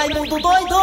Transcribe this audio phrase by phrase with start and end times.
[0.00, 0.74] Raimundo doido!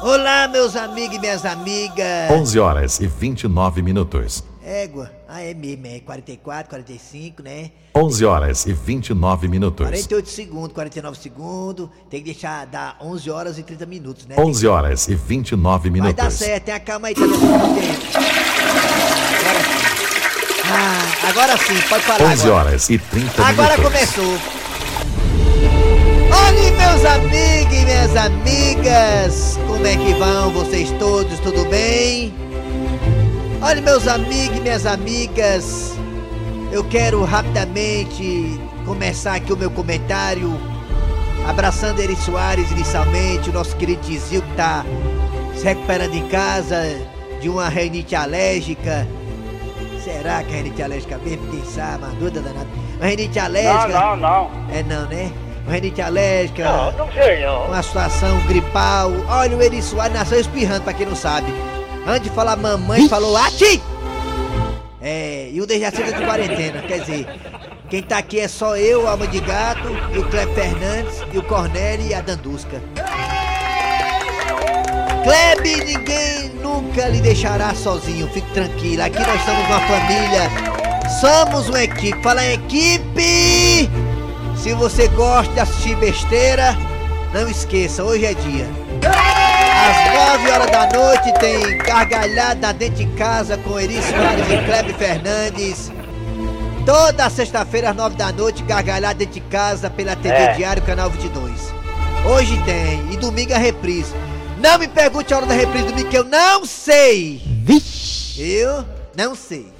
[0.00, 2.30] Olá, meus amigos e minhas amigas.
[2.30, 4.42] 11 horas e 29 minutos.
[4.64, 5.12] Égua.
[5.28, 7.72] Ah, é mesmo, é 44, 45, né?
[7.94, 9.84] 11 horas e 29 minutos.
[9.86, 11.90] 48 segundos, 49 segundos.
[12.08, 14.34] Tem que deixar dar 11 horas e 30 minutos, né?
[14.38, 16.16] 11 horas e 29 minutos.
[16.16, 18.06] Vai dar certo, tenha calma aí, tá dando tempo.
[19.28, 19.84] Agora sim.
[20.72, 22.54] Ah, agora sim, pode falar 11 agora.
[22.68, 23.92] horas e 30 Agora minutos.
[23.92, 24.63] começou.
[26.36, 31.38] Olha, meus amigos e minhas amigas, como é que vão vocês todos?
[31.38, 32.34] Tudo bem?
[33.62, 35.96] Olha, meus amigos e minhas amigas,
[36.72, 40.52] eu quero rapidamente começar aqui o meu comentário,
[41.48, 44.84] abraçando Eri Soares inicialmente, o nosso querido Tizil que tá
[45.54, 46.82] se recuperando em casa
[47.40, 49.06] de uma renite alérgica.
[50.02, 51.46] Será que é renite alérgica mesmo?
[51.48, 52.04] Quem sabe?
[52.04, 52.66] Uma dúvida danada.
[52.96, 53.88] Uma renite alérgica.
[53.88, 54.50] Não, não, não.
[54.74, 55.32] É não, né?
[55.64, 56.64] Uma renite alérgica.
[56.64, 57.64] Não, não sei não.
[57.64, 59.10] Uma situação gripal.
[59.28, 61.52] Olha, o Eri Soares nasceu espirrando, pra quem não sabe.
[62.06, 63.82] Antes de falar mamãe, falou ati!
[65.00, 66.82] É, e o Dejaci tá de quarentena.
[66.82, 67.26] Quer dizer,
[67.88, 71.42] quem tá aqui é só eu, Alma de Gato, e o Cleb Fernandes, e o
[71.42, 72.82] Cornélio e a Dandusca.
[75.22, 79.02] Kleb, ninguém nunca lhe deixará sozinho, fique tranquilo.
[79.02, 80.50] Aqui nós somos uma família,
[81.20, 82.22] somos uma equipe.
[82.22, 83.63] Fala equipe!
[84.64, 86.74] Se você gosta de assistir besteira,
[87.34, 88.66] não esqueça, hoje é dia.
[89.06, 94.94] Às 9 horas da noite tem Gargalhada Dentro de Casa com Eri Soares e Kleber
[94.94, 95.92] Fernandes.
[96.86, 100.52] Toda sexta-feira às 9 da noite, Gargalhada Dentro de Casa pela TV É.
[100.54, 101.52] Diário, canal 22.
[102.24, 104.14] Hoje tem, e domingo a reprise.
[104.56, 107.42] Não me pergunte a hora da reprise domingo que eu não sei.
[108.38, 108.82] Eu
[109.14, 109.70] não sei.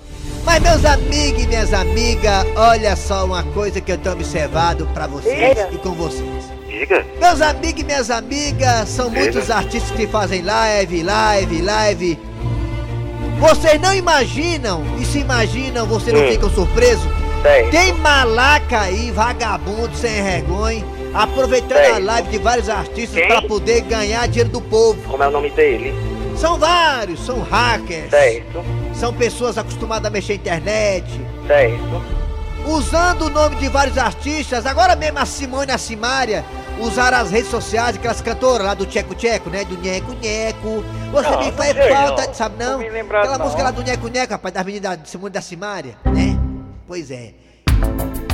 [0.45, 5.07] Mas meus amigos e minhas amigas, olha só uma coisa que eu tenho observado pra
[5.07, 6.45] vocês e com vocês.
[6.69, 7.05] Diga.
[7.21, 9.21] Meus amigos e minhas amigas, são Diga.
[9.23, 12.19] muitos artistas que fazem live, live, live.
[13.39, 16.31] Vocês não imaginam, e se imaginam, vocês não Hum.
[16.31, 17.05] ficam surpresos?
[17.43, 17.69] Sei.
[17.71, 21.91] Tem malaca aí, vagabundo, sem vergonha, aproveitando Sei.
[21.93, 24.99] a live de vários artistas pra poder ganhar dinheiro do povo.
[25.09, 25.95] Como é o nome dele?
[26.37, 28.65] São vários, são hackers, Certo.
[28.99, 32.03] São pessoas acostumadas a mexer na internet, Certo.
[32.67, 34.67] usando o nome de vários artistas.
[34.67, 36.45] Agora mesmo a Simone e a Simária
[36.81, 39.65] usaram as redes sociais, aquelas cantoras lá do Tcheco Tcheco, né?
[39.65, 40.85] Do Nheco Nheco.
[41.13, 42.35] Você Não, me faz falta, não.
[42.35, 42.79] sabe não?
[42.81, 45.97] Não Aquela música lá do Nheco Nheco, rapaz, das meninas da Simone e da Simária,
[46.07, 46.39] né?
[46.87, 47.33] Pois é.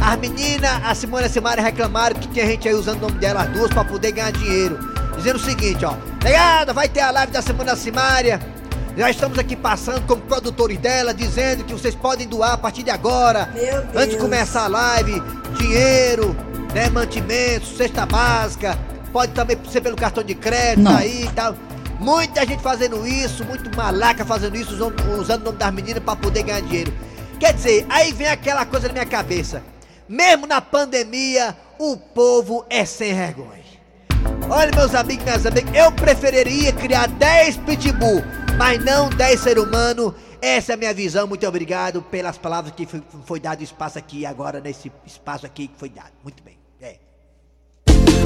[0.02, 3.18] As meninas, a Simone e a Simária reclamaram que tinha gente aí usando o nome
[3.18, 4.78] delas duas pra poder ganhar dinheiro.
[5.16, 5.94] Dizendo o seguinte, ó.
[6.24, 8.40] Negada, vai ter a live da Simone e da Simária.
[9.00, 12.90] Já estamos aqui passando como produtores dela, dizendo que vocês podem doar a partir de
[12.90, 13.46] agora.
[13.54, 14.20] Meu Antes de Deus.
[14.20, 15.22] começar a live,
[15.56, 16.36] dinheiro,
[16.74, 18.78] né, mantimentos, cesta básica,
[19.10, 20.94] pode também ser pelo cartão de crédito Não.
[20.94, 21.56] aí e tal.
[21.98, 26.14] Muita gente fazendo isso, muito malaca fazendo isso, usando, usando o nome das meninas pra
[26.14, 26.92] poder ganhar dinheiro.
[27.38, 29.62] Quer dizer, aí vem aquela coisa na minha cabeça.
[30.06, 33.59] Mesmo na pandemia, o povo é sem vergonha.
[34.52, 38.20] Olha, meus amigos minhas amigas, eu preferiria criar 10 pitbull,
[38.58, 40.12] mas não 10 ser humano.
[40.42, 41.28] Essa é a minha visão.
[41.28, 45.78] Muito obrigado pelas palavras que foi, foi dado espaço aqui agora, nesse espaço aqui que
[45.78, 46.10] foi dado.
[46.24, 46.58] Muito bem.
[46.80, 46.96] É.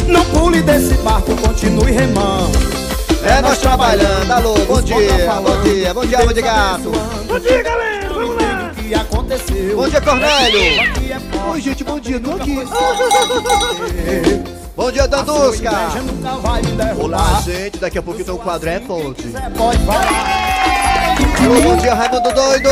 [0.09, 2.59] Não pule desse barco, continue remando.
[3.23, 4.31] É nós trabalhando.
[4.31, 6.91] Alô, bom dia, bom dia, bom dia, bom dia, gato.
[7.27, 8.09] Bom dia, galera.
[8.09, 8.73] Vamos lá.
[8.73, 9.77] O que aconteceu?
[9.77, 10.61] Bom dia, Cornélio.
[11.51, 12.57] Oi, gente, bom dia, tô aqui.
[14.77, 15.71] Bom dia, A sua Dandusca.
[15.71, 19.23] inveja nunca vai me Olá, gente, daqui a pouquinho tem um quadro é fonte.
[19.57, 21.15] Pode falar.
[21.63, 22.71] Bom dia, Raimundo Doido.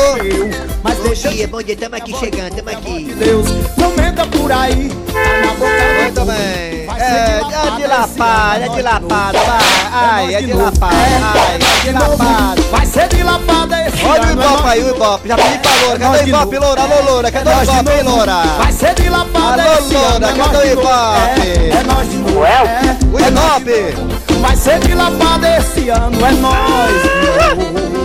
[0.83, 3.13] Mas Bom deixa dia, bom dia, tamo aqui chegando, tamo de aqui.
[3.13, 3.47] Deus,
[3.77, 4.75] não menta por aí.
[4.75, 6.83] Muito bem.
[6.99, 9.61] É, é de lapada, é de lapada, vai.
[9.93, 12.61] Ai, é de lapada, ai, é de lapada.
[12.93, 15.27] Vai ser de lapada esse Olha o é Ibope nós- aí, o Ibope.
[15.27, 15.95] Já pedi pra loura.
[15.95, 16.81] É Cadê o de Ibope, loura?
[16.81, 17.31] Alô, loura.
[17.31, 18.33] Cadê o Ibope, hein, loura?
[18.59, 20.71] Vai ser de lapada Alô, esse ano, loura, é cadê o.
[20.73, 21.41] Ibope?
[21.41, 22.45] É, é nós de novo.
[22.45, 24.39] É, O é Ibope.
[24.41, 28.03] Vai ser de lapada esse ano, é nós.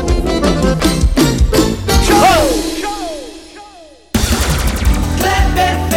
[2.06, 2.68] Kleber
[5.18, 5.87] Fernandes,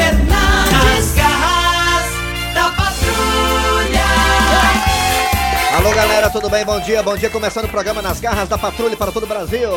[5.81, 6.63] Alô, galera, tudo bem?
[6.63, 7.28] Bom dia, bom dia.
[7.28, 9.68] Começando o programa Nas Garras da Patrulha para todo o Brasil.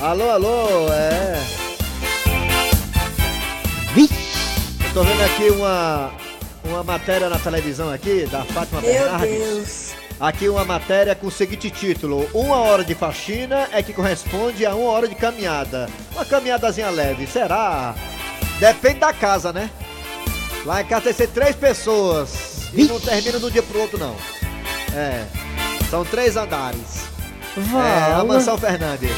[0.00, 1.40] Alô, alô, é.
[3.96, 6.10] Eu tô vendo aqui uma,
[6.64, 9.30] uma matéria na televisão aqui, da Fátima Meu Bernardes.
[9.30, 9.90] Deus.
[10.18, 14.74] Aqui uma matéria com o seguinte título: Uma hora de faxina é que corresponde a
[14.74, 15.88] uma hora de caminhada.
[16.12, 17.94] Uma caminhadazinha leve, será?
[18.58, 19.70] Depende da casa, né?
[20.66, 22.68] Lá em casa tem que ser três pessoas.
[22.74, 24.16] E não termina de um dia pro outro, não.
[24.94, 25.24] É.
[25.90, 27.08] São três andares.
[27.56, 29.10] É, a mansão Fernandes.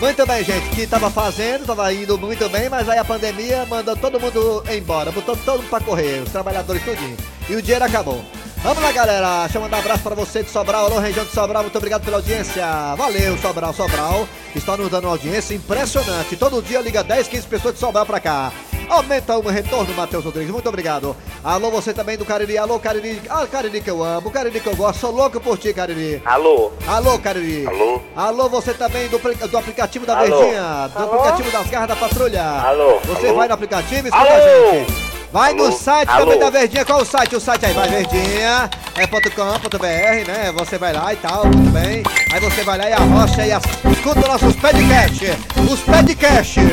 [0.00, 3.94] Muito bem, gente, que tava fazendo, tava indo muito bem, mas aí a pandemia mandou
[3.94, 7.16] todo mundo embora, botou todo mundo pra correr, os trabalhadores tudinho.
[7.48, 8.24] E o dinheiro acabou.
[8.62, 9.40] Vamos lá, galera.
[9.44, 10.84] Deixa eu mandar um abraço pra você de Sobral.
[10.84, 11.62] Alô, região de Sobral.
[11.62, 12.94] Muito obrigado pela audiência.
[12.94, 14.28] Valeu, Sobral, Sobral.
[14.54, 16.36] Está nos dando uma audiência impressionante.
[16.36, 18.52] Todo dia liga 10, 15 pessoas de Sobral pra cá.
[18.90, 20.50] Aumenta um retorno, Matheus Rodrigues.
[20.50, 21.16] Muito obrigado.
[21.42, 22.58] Alô, você também do Cariri.
[22.58, 23.22] Alô, Cariri.
[23.30, 24.30] Ah, Cariri que eu amo.
[24.30, 24.98] Cariri que eu gosto.
[25.00, 26.20] Sou louco por ti, Cariri.
[26.26, 26.70] Alô?
[26.86, 27.66] Alô, Cariri.
[27.66, 28.02] Alô?
[28.14, 30.38] Alô, você também do, do aplicativo da Alô?
[30.38, 30.90] Verdinha.
[30.94, 32.44] Do aplicativo das garras da patrulha.
[32.44, 33.00] Alô?
[33.06, 33.36] Você Alô?
[33.38, 34.34] vai no aplicativo e escuta Alô?
[34.34, 34.99] a gente.
[35.32, 35.72] Vai no Alô?
[35.72, 36.24] site Alô?
[36.24, 36.84] também da Verdinha.
[36.84, 37.36] Qual o site?
[37.36, 38.68] O site aí, vai Verdinha.
[38.96, 40.52] É .com.br, né?
[40.56, 42.02] Você vai lá e tal, muito bem.
[42.32, 43.62] Aí você vai lá e arrocha e as...
[43.92, 45.30] escuta nossos podcasts.
[45.70, 46.64] Os podcasts.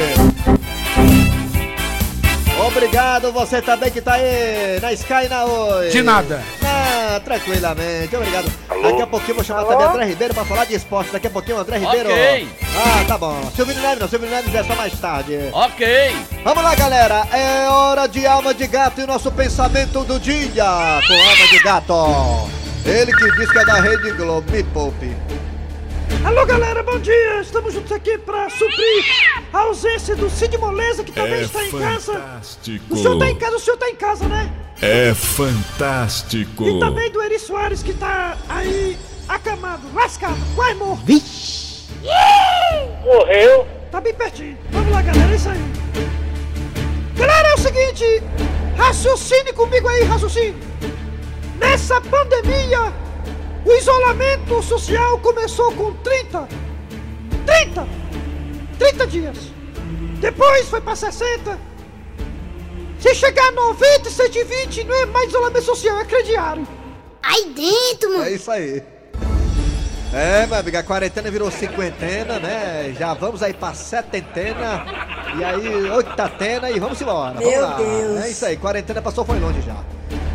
[2.77, 5.89] Obrigado, você também que tá aí na Sky e na Oi.
[5.89, 6.43] De nada.
[6.63, 8.51] Ah, tranquilamente, obrigado.
[8.69, 8.83] Alô?
[8.83, 11.11] Daqui a pouquinho eu vou chamar também André Ribeiro pra falar de esporte.
[11.11, 12.07] Daqui a pouquinho o André Ribeiro.
[12.11, 12.47] Ok.
[12.75, 13.51] Ah, tá bom.
[13.55, 15.49] Silvio Neves não, Silvio Neves é só mais tarde.
[15.51, 16.15] Ok.
[16.43, 17.27] Vamos lá, galera.
[17.33, 21.59] É hora de alma de gato e o nosso pensamento do dia com alma de
[21.63, 22.49] gato.
[22.85, 24.51] Ele que diz que é da Rede Globo.
[24.51, 25.17] Me poupe.
[26.25, 27.41] Alô galera, bom dia!
[27.41, 29.03] Estamos juntos aqui pra suprir
[29.53, 32.13] a ausência do Cid Moleza, que também É está em casa.
[32.13, 32.85] fantástico.
[32.93, 34.51] O senhor tá em casa, o senhor tá em casa, né?
[34.81, 36.67] É fantástico.
[36.67, 41.03] E também do Eri Soares, que tá aí acamado, lascado, quase morto.
[43.03, 43.67] Morreu?
[43.91, 44.57] Tá bem pertinho.
[44.71, 45.59] Vamos lá, galera, é isso aí.
[47.15, 48.23] Galera, é o seguinte,
[48.77, 50.55] raciocine comigo aí, raciocine.
[51.59, 52.93] Nessa pandemia,
[53.67, 56.47] o isolamento social começou com 30.
[57.45, 57.87] 30!
[58.79, 59.37] 30 dias.
[60.21, 61.59] Depois foi pra 60.
[62.97, 66.65] Se chegar a 90 e 120, não é mais isolamento social, é crediário.
[67.21, 68.23] Aí dentro, mano.
[68.23, 68.81] É isso aí.
[70.13, 72.95] É, meu amigo, a quarentena virou cinquentena, né?
[72.97, 74.85] Já vamos aí pra setentena.
[75.37, 77.33] E aí, oitentena e vamos embora.
[77.33, 77.75] Vamos Meu lá.
[77.75, 78.23] Deus.
[78.23, 79.75] É isso aí, quarentena passou, foi longe já.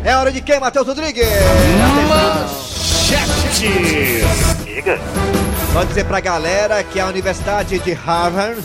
[0.05, 1.25] É hora de quem, Matheus Rodrigues?
[4.63, 4.99] Diga.
[5.71, 8.61] Vou dizer pra galera que a Universidade de Harvard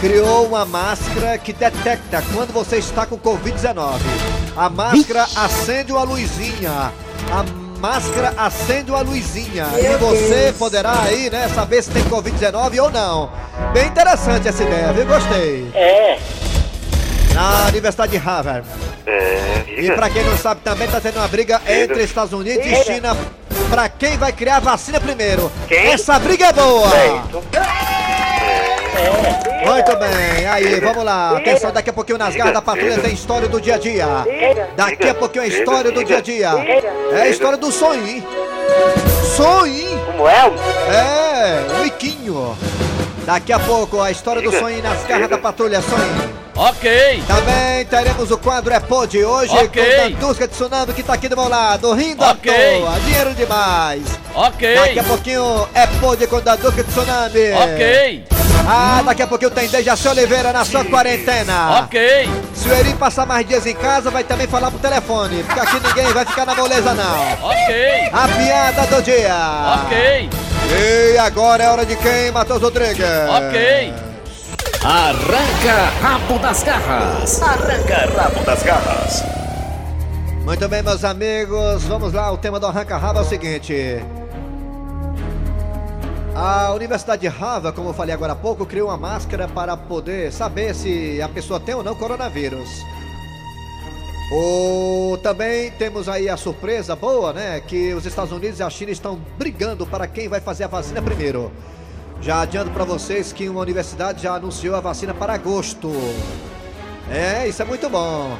[0.00, 3.98] criou uma máscara que detecta quando você está com Covid-19.
[4.56, 6.92] A máscara acende uma luzinha.
[7.30, 7.44] A
[7.80, 9.66] máscara acende uma luzinha.
[9.66, 10.56] Meu e você Deus.
[10.56, 13.30] poderá aí, né, saber se tem Covid-19 ou não.
[13.72, 15.06] Bem interessante essa ideia, viu?
[15.06, 15.70] Gostei.
[15.74, 16.18] É.
[17.34, 18.66] Na Universidade de Harvard.
[19.06, 19.64] É.
[19.68, 23.16] E pra quem não sabe, também tá tendo uma briga entre Estados Unidos e China
[23.72, 25.50] pra quem vai criar a vacina primeiro.
[25.66, 25.92] Quem?
[25.92, 26.90] Essa briga é boa!
[26.90, 27.42] Certo.
[29.64, 31.38] Muito bem, aí, vamos lá.
[31.38, 34.06] Atenção, daqui a pouquinho nas garras da patrulha tem história do dia a dia.
[34.76, 36.50] Daqui a pouquinho a história do dia a dia.
[37.14, 38.22] É a história do sonho, hein?
[39.34, 39.98] Sonho!
[40.04, 40.52] Como é?
[40.90, 42.54] É, o Miquinho.
[43.24, 46.41] Daqui a pouco a história do sonho nas garras da patrulha, sonho.
[46.54, 47.22] Ok.
[47.26, 49.82] Também teremos o quadro É Pode hoje Ok.
[49.82, 52.50] com Dandusca de Tsunami que tá aqui do meu lado, rindo Ok.
[52.52, 54.02] à toa, dinheiro demais.
[54.34, 54.74] Ok.
[54.76, 57.52] Daqui a pouquinho é Pode com Dandusca de Tsunami.
[57.52, 58.24] Ok.
[58.64, 61.80] Ah, daqui a pouquinho tem Dejaci Oliveira na sua quarentena.
[61.84, 62.28] Ok.
[62.54, 65.80] Se o Eri passar mais dias em casa, vai também falar pro telefone, porque aqui
[65.84, 67.32] ninguém vai ficar na moleza não.
[67.50, 68.10] Ok.
[68.12, 69.34] A piada do dia.
[69.84, 70.28] Ok.
[71.14, 73.04] E agora é hora de quem, Matheus Rodrigues?
[73.04, 73.92] Ok.
[74.84, 77.40] Arranca rabo das garras.
[80.44, 82.32] Muito bem, meus amigos, vamos lá.
[82.32, 84.02] O tema do Arranca Rabo é o seguinte:
[86.34, 90.32] A Universidade de Harvard, como eu falei agora há pouco, criou uma máscara para poder
[90.32, 92.68] saber se a pessoa tem ou não coronavírus.
[94.32, 97.60] O, também temos aí a surpresa boa, né?
[97.60, 101.00] Que os Estados Unidos e a China estão brigando para quem vai fazer a vacina
[101.00, 101.52] primeiro.
[102.22, 105.90] Já adianto para vocês que uma universidade já anunciou a vacina para agosto.
[107.10, 108.38] É, isso é muito bom.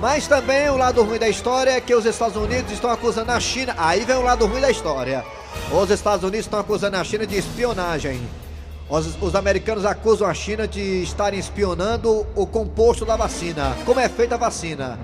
[0.00, 3.40] Mas também o lado ruim da história é que os Estados Unidos estão acusando a
[3.40, 3.74] China.
[3.76, 5.24] Aí vem o lado ruim da história.
[5.72, 8.20] Os Estados Unidos estão acusando a China de espionagem.
[8.88, 13.76] Os, os americanos acusam a China de estarem espionando o composto da vacina.
[13.84, 15.00] Como é feita a vacina?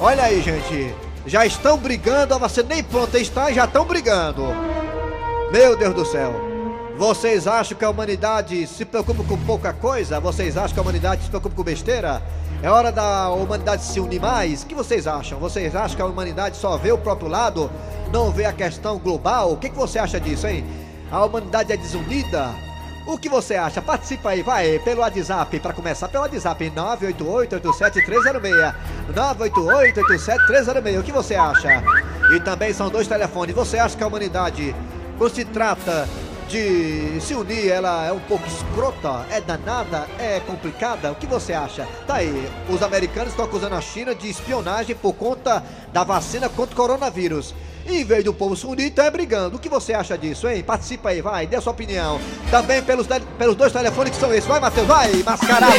[0.00, 0.92] Olha aí, gente.
[1.24, 4.42] Já estão brigando, a vacina nem pronta está e já estão brigando.
[5.52, 6.47] Meu Deus do céu.
[6.98, 10.18] Vocês acham que a humanidade se preocupa com pouca coisa?
[10.18, 12.20] Vocês acham que a humanidade se preocupa com besteira?
[12.60, 14.64] É hora da humanidade se unir mais?
[14.64, 15.38] O que vocês acham?
[15.38, 17.70] Vocês acham que a humanidade só vê o próprio lado?
[18.12, 19.52] Não vê a questão global?
[19.52, 20.64] O que, que você acha disso, hein?
[21.08, 22.52] A humanidade é desunida?
[23.06, 23.80] O que você acha?
[23.80, 28.74] Participa aí, vai, pelo WhatsApp, pra começar pelo WhatsApp, 988-87306.
[29.14, 31.80] 988-87306, o que você acha?
[32.34, 33.54] E também são dois telefones.
[33.54, 34.74] Você acha que a humanidade,
[35.16, 36.08] quando se trata
[36.48, 41.12] de se unir, ela é um pouco escrota, é danada, é complicada?
[41.12, 41.86] O que você acha?
[42.06, 45.62] Tá aí, os americanos estão acusando a China de espionagem por conta
[45.92, 47.54] da vacina contra o coronavírus.
[47.86, 49.56] Em vez do povo se unir, tá brigando.
[49.56, 50.62] O que você acha disso, hein?
[50.62, 52.20] Participa aí, vai, dê a sua opinião.
[52.50, 53.06] Também pelos,
[53.38, 54.46] pelos dois telefones que são esses.
[54.46, 55.74] Vai, Matheus, vai, mascarado.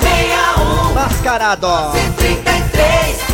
[0.00, 1.66] 3261 Mascarado.
[2.16, 3.29] 133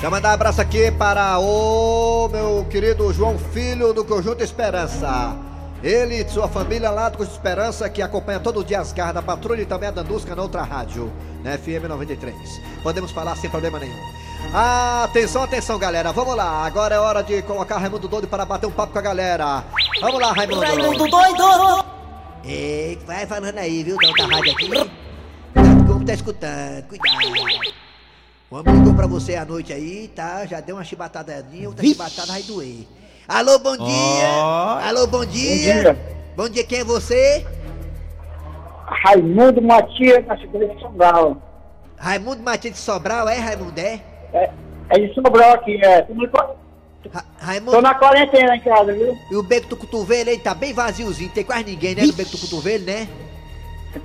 [0.00, 5.36] Quero mandar um abraço aqui para o meu querido João Filho do Conjunto Esperança.
[5.82, 9.20] Ele e sua família lá do Conjunto Esperança que acompanha todo dia as garras da
[9.20, 11.12] patrulha e também a Dandusca na outra rádio,
[11.44, 12.34] na FM 93.
[12.82, 13.94] Podemos falar sem problema nenhum.
[14.54, 16.12] Atenção, atenção, galera.
[16.12, 16.64] Vamos lá.
[16.64, 19.62] Agora é hora de colocar Raimundo Doido para bater um papo com a galera.
[20.00, 20.62] Vamos lá, Raimundo.
[20.62, 21.84] Raimundo doido
[22.42, 23.98] Ei, vai falando aí, viu?
[23.98, 24.66] Da outra rádio aqui.
[25.52, 27.79] Cuidado, como tá escutando, cuidado.
[28.50, 30.44] O homem ligou pra você à noite aí, tá?
[30.46, 32.86] Já deu uma chibatadinha, outra chibatada vai doer.
[33.28, 34.88] Alô, bom dia!
[34.88, 35.96] Alô, bom dia!
[36.36, 37.46] Bom dia, quem é você?
[38.86, 41.36] Raimundo Matias, na cidade de Sobral.
[41.96, 43.78] Raimundo Matias de Sobral, é, Raimundo?
[43.78, 44.00] É?
[44.32, 44.50] É,
[44.88, 46.02] é de Sobral aqui, é.
[46.02, 46.42] Tô, no- Ra-
[47.02, 49.16] tô Raimundo, na quarentena em casa, viu?
[49.30, 52.02] e o beco do cotovelo aí tá bem vaziozinho, tem quase ninguém, né?
[52.04, 53.06] No beco do cotovelo, né?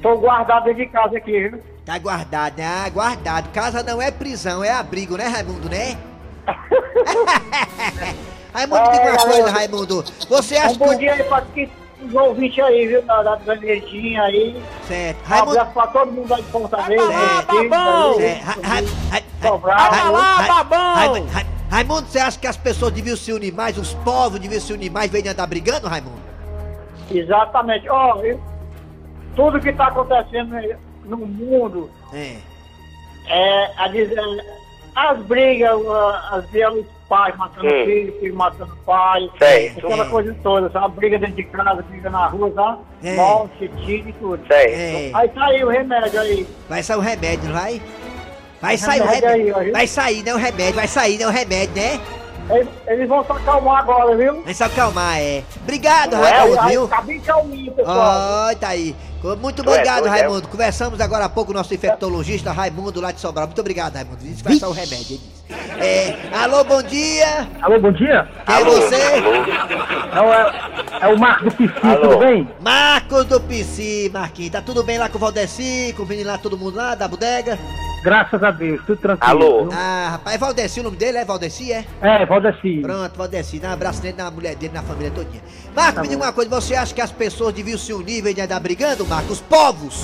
[0.04, 1.60] Tô guardado dentro de casa aqui, viu?
[1.86, 2.66] Tá guardado, né?
[2.66, 3.50] Ah, guardado.
[3.52, 5.96] Casa não é prisão, é abrigo, né, Raimundo, né?
[8.54, 9.52] Raimundo, diga uma É, coisa, galera.
[9.52, 10.04] Raimundo.
[10.30, 10.96] Você Um acha bom que.
[10.98, 11.70] dia aí pra que-
[12.02, 13.02] os ouvintes aí, viu?
[13.04, 14.64] Da, da, da aí.
[14.88, 15.20] Certo.
[15.20, 15.52] Um Raimundo.
[15.60, 17.12] abraço pra todo mundo aí de Fortaleza.
[17.48, 18.22] Tá bom.
[18.22, 18.42] É,
[19.42, 20.94] Tá lá, Ra- tá bom.
[20.96, 24.62] Raimundo, Ra- Raimundo, você acha que as pessoas deviam se unir mais, os povos deviam
[24.62, 26.18] se unir mais, em vez de andar brigando, Raimundo?
[27.12, 27.88] Exatamente.
[27.90, 28.40] Ó, eu-
[29.36, 30.76] tudo que tá acontecendo aí
[31.06, 32.36] no mundo É.
[33.28, 34.20] é a dizer,
[34.96, 37.86] as brigas, a- as brigas pais matando Hum.
[37.86, 39.30] filho, filho matando pai,
[39.78, 40.10] aquela É.
[40.10, 40.96] coisa toda, sabe?
[40.96, 42.80] Briga dentro de casa, briga na rua, sabe?
[43.04, 43.16] É.
[43.16, 44.44] Morte, tiro e tudo.
[44.52, 45.12] É.
[45.14, 46.48] Aí tá aí o remédio aí.
[46.68, 47.82] Vai sair o remédio, não vai?
[48.62, 49.72] Vai O sair o remédio aí.
[49.72, 50.34] Vai sair, né?
[50.34, 51.28] O remédio, vai sair, né?
[51.28, 52.00] O remédio, né?
[52.50, 54.44] Eles, eles vão se acalmar agora, viu?
[54.44, 55.44] Vai se acalmar, é.
[55.64, 56.88] Obrigado, Não é, Raimundo, aí, viu?
[56.88, 58.50] tá bem calminho, pessoal.
[58.52, 58.96] Ó, tá aí.
[59.42, 60.10] Muito é obrigado, é?
[60.10, 60.48] Raimundo.
[60.48, 63.48] Conversamos agora há pouco com o nosso infectologista Raimundo lá de Sobral.
[63.48, 64.20] Muito obrigado, Raimundo.
[64.44, 65.20] Sair o remédio.
[65.50, 65.84] ele.
[65.84, 67.48] É, alô, bom dia.
[67.62, 68.28] Alô, bom dia.
[68.46, 68.96] Quem é Alô, você?
[68.96, 72.02] É, o- é, é o Marco do Pici, Alô.
[72.02, 72.50] tudo bem?
[72.62, 74.52] Marcos do PC, Marquinhos.
[74.52, 77.08] Tá tudo bem lá com o Valdeci, com o menino lá, todo mundo lá da
[77.08, 77.58] bodega?
[78.06, 79.32] Graças a Deus, tudo tranquilo.
[79.32, 79.64] Alô.
[79.64, 79.74] viu?
[79.74, 81.84] Ah, rapaz, é Valdeci o nome dele, é Valdeci, é?
[82.00, 82.80] É, Valdeci.
[82.80, 85.42] Pronto, Valdeci, dá um abraço nele, na mulher dele, na família todinha.
[85.76, 88.22] Marcos, Tá me diga uma coisa, você acha que as pessoas deviam se unir em
[88.22, 89.32] vez de andar brigando, Marcos?
[89.32, 90.04] Os povos?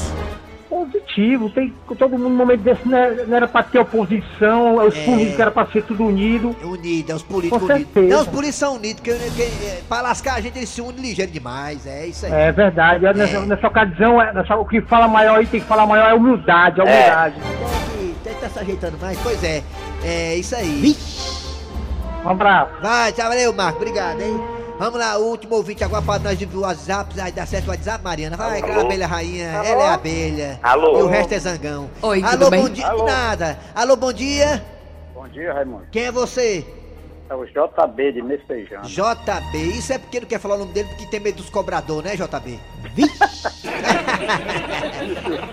[0.72, 4.96] Positivo, tem todo mundo no momento desse não era, não era pra ter oposição, os
[4.96, 5.04] É.
[5.04, 6.56] políticos era pra ser tudo unido.
[6.64, 7.92] Unidos, os políticos Com unidos.
[7.94, 8.16] certeza.
[8.16, 9.50] Não, os políticos são unidos, porque, porque
[9.90, 12.32] pra lascar a gente eles se unem ligeiro demais, é isso aí.
[12.32, 13.14] É verdade, é.
[13.14, 16.14] nessa, nessa ocasião, é, nessa- o que fala maior aí tem que falar maior é
[16.14, 17.36] humildade, a humildade.
[17.42, 19.62] Que- tem que tá se ajeitando mais, pois é.
[20.06, 20.96] É isso aí.
[22.24, 22.72] Um abraço.
[22.82, 24.40] Vai, tchau, valeu, Marcos, obrigado, hein?
[24.82, 28.36] Vamos lá, último ouvinte agora para nós do WhatsApp, aí dá certo o WhatsApp, Mariana.
[28.36, 28.88] Vai, aquela Alô?
[28.88, 30.60] abelha rainha, ela é abelha.
[30.64, 30.98] Alô?
[30.98, 31.88] E o resto é zangão.
[32.02, 32.64] Oi, Alô, tudo bem?
[32.64, 32.88] bom dia.
[32.88, 33.06] Alô?
[33.06, 33.60] Nada.
[33.76, 34.66] Alô, bom dia.
[35.14, 35.86] Bom dia, Raimundo.
[35.92, 36.66] Quem é você?
[37.30, 38.82] É o JB de Messejana.
[38.82, 39.58] JB.
[39.78, 42.18] Isso é porque não quer falar o nome dele porque tem medo dos cobradores, né,
[42.18, 42.60] JB?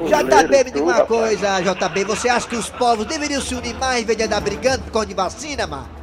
[0.08, 2.04] JB, me diga uma coisa, JB.
[2.04, 4.92] Você acha que os povos deveriam se unir mais em vez de andar brigando por
[4.92, 5.98] causa de vacina, mano?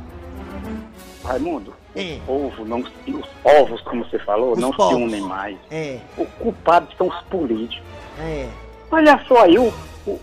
[1.24, 2.20] Raimundo, É.
[2.26, 4.96] povo, não, os povos, como você falou, Os não povos.
[4.98, 5.58] se unem mais.
[5.72, 7.82] É, O culpado são os políticos.
[8.20, 8.48] é.
[8.92, 9.74] Olha só aí, o,
[10.06, 10.20] o,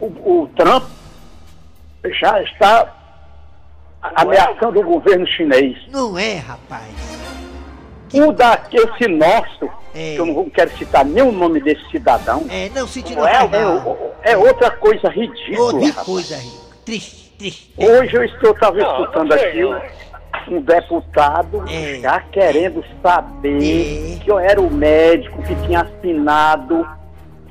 [0.00, 0.84] o, o Trump
[2.20, 2.92] já está
[4.14, 5.76] ameaçando o governo chinês.
[5.90, 6.94] Não é, rapaz.
[8.14, 10.14] O da, esse nosso, É.
[10.14, 13.48] que eu não quero citar nem o nome desse cidadão, É, não sentindo Não é,
[14.22, 15.72] é, é outra coisa ridícula.
[15.74, 16.06] Outra rapaz.
[16.06, 16.74] coisa, Rico.
[16.84, 17.74] Triste, triste.
[17.76, 19.60] Hoje eu estou estava escutando aqui.
[20.50, 22.00] Um deputado É.
[22.00, 24.18] já querendo saber É.
[24.24, 26.86] que eu era o médico que tinha assinado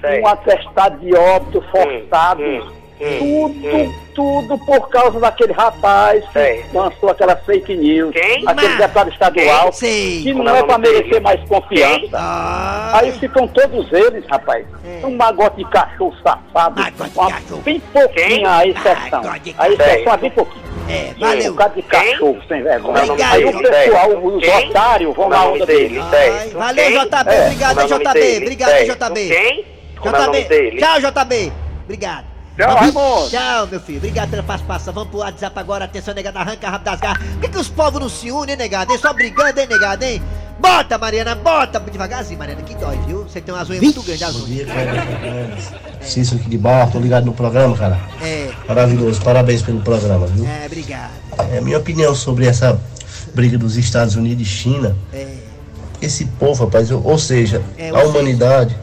[0.02, 0.22] Sei.
[0.22, 2.72] um atestado de óbito forçado hum.
[2.98, 8.14] Tudo, tudo por causa daquele rapaz que lançou aquela fake news.
[8.14, 8.44] Quem?
[8.48, 9.74] Aquele deputado estadual.
[9.74, 10.24] Sei.
[10.24, 10.98] Que não é é pra dele?
[11.00, 12.08] merecer mais confiança.
[12.14, 14.66] Ah, Aí ficam todos eles, rapaz.
[15.04, 16.82] Um magote de cachorro safado.
[16.82, 17.62] Magote de cachorro.
[17.64, 19.22] Bem pouquinho a exceção.
[19.58, 20.64] A exceção é bem pouquinho.
[20.90, 21.52] é, Um valeu.
[21.52, 23.04] bocado de cachorro sem vergonha.
[23.04, 23.34] Obrigado.
[23.34, 24.70] Aí o pessoal, os Quem?
[24.70, 26.00] otários, vão é na nome onda dele?
[26.00, 27.00] Ai, valeu, Quem?
[27.00, 27.30] JB.
[27.34, 28.38] É, Obrigado, é JB.
[28.38, 28.86] Obrigado.
[28.86, 29.34] JB.
[29.36, 29.64] É
[30.02, 30.78] JB.
[30.78, 31.52] Tchau, JB.
[31.84, 32.35] Obrigado.
[32.58, 33.30] Tchau, Vamos- Raimundo.
[33.30, 33.98] Tchau, meu filho.
[33.98, 34.94] Obrigado pela participação.
[34.94, 35.86] Vamos pro WhatsApp agora.
[35.86, 36.40] Atenção, negada.
[36.40, 37.28] Arranca rápido das garras.
[37.28, 38.94] Por que, que os povos não se unem, negada?
[38.94, 39.00] hein?
[39.00, 40.22] Só brigando, hein, negada, hein?
[40.58, 41.80] Bota, Mariana, bota.
[41.82, 43.24] Devagarzinho, Mariana, que dói, viu?
[43.24, 45.72] Você tem umas unhas muito grandes, as Bom unhas.
[46.02, 48.00] Cícero aqui de Barra, tô ligado no programa, cara.
[48.22, 50.46] É, Maravilhoso, parabéns pelo programa, viu?
[50.46, 51.12] é, obrigado.
[51.52, 52.80] É, minha opinião sobre essa
[53.34, 55.28] briga dos Estados Unidos e China, É,
[56.02, 58.78] esse povo, rapaz, ou, seja, É, a ou seja, humanidade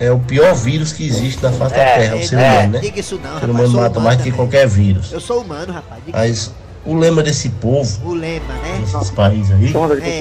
[0.00, 0.10] é.
[0.10, 2.78] o pior vírus que existe na face da É, Terra, o ser é, humano, né?
[2.80, 4.36] diga isso não, o ser rapaz, humano sou mata humano mais do que também.
[4.46, 5.12] qualquer vírus.
[5.12, 6.02] Eu sou humano, rapaz.
[6.04, 6.50] Diga Mas
[6.84, 8.78] o lema desse povo, o lema, né?
[8.80, 9.70] desses países aí,
[10.02, 10.18] É.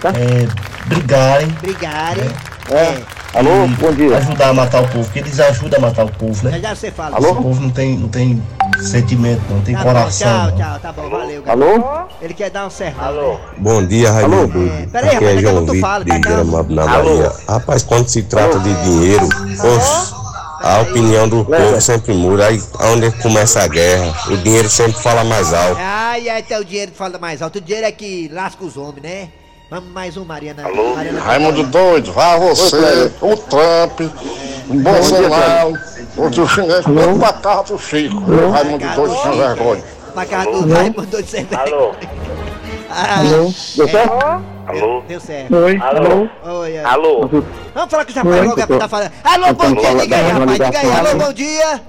[0.00, 0.10] Tá?
[0.10, 0.46] é
[0.86, 2.24] brigarem, Brigarem.
[2.24, 2.55] É.
[2.70, 3.00] É.
[3.38, 4.16] Alô, bom dia.
[4.16, 6.58] ajudar a matar o povo, porque eles ajudam a matar o povo, né?
[6.58, 7.18] já você fala.
[7.18, 8.42] Esse povo não tem, não tem
[8.80, 10.28] sentimento, não tem Tá coração.
[10.28, 10.56] bom, não.
[10.56, 11.42] tchau, tchau, tá bom, valeu.
[11.46, 12.06] Alô?
[12.20, 13.04] Ele quer dar um serrão.
[13.04, 13.32] Alô?
[13.34, 13.40] né?
[13.58, 14.66] Bom dia, Raimundo.
[14.66, 16.18] É, peraí, Aqui rapaz, é João Vitor fala, de tá.
[16.18, 17.04] Gramado na Alô?
[17.18, 17.32] Bahia.
[17.48, 19.28] Rapaz, quando se trata de dinheiro,
[20.62, 22.46] a opinião do povo sempre muda.
[22.46, 25.78] Aí onde começa a guerra, o dinheiro sempre fala mais alto.
[25.80, 27.58] Ai, ai, até o dinheiro que fala mais alto.
[27.58, 29.28] O dinheiro é que lasca os homens, né?
[29.68, 30.64] Vamos mais um, Mariana.
[30.64, 30.94] Alô?
[30.94, 34.00] Mariana Raimundo doido, vá você, o Trump,
[34.70, 35.72] o Bolsonaro,
[36.16, 38.22] o tio chinês, tudo pra casa do Chico.
[38.52, 39.82] Raimundo doido sem vergonha.
[40.14, 41.92] Pra casa do Raimundo doido sem Alô?
[42.88, 43.50] Ah, Deu
[43.88, 44.12] certo?
[44.68, 45.02] Alô?
[45.08, 45.56] Deu certo.
[45.56, 45.76] Oi.
[45.82, 46.60] Alô?
[46.60, 46.84] Oi, ai.
[46.84, 47.28] Alô?
[47.74, 49.12] Vamos falar com o rapaz logo, rapaz, tá falando.
[49.24, 50.92] Alô, bom dia, diga aí, rapaz, diga aí.
[50.92, 51.80] Alô, bom dia.